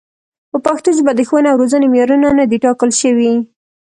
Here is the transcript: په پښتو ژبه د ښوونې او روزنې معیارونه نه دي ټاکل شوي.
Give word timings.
په 0.51 0.57
پښتو 0.65 0.89
ژبه 0.97 1.11
د 1.15 1.21
ښوونې 1.27 1.47
او 1.51 1.59
روزنې 1.61 1.87
معیارونه 1.93 2.27
نه 2.39 2.45
دي 2.49 2.57
ټاکل 2.65 2.89
شوي. 3.01 3.31